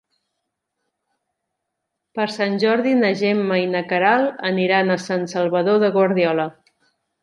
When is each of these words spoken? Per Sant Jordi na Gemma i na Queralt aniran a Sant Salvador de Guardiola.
Per 2.19 2.27
Sant 2.37 2.57
Jordi 2.65 2.95
na 3.03 3.13
Gemma 3.21 3.61
i 3.67 3.71
na 3.77 3.85
Queralt 3.95 4.45
aniran 4.53 4.91
a 4.91 5.01
Sant 5.09 5.31
Salvador 5.39 5.83
de 5.87 5.97
Guardiola. 6.01 6.53